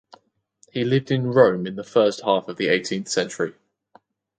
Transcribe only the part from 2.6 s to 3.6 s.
eighteenth century.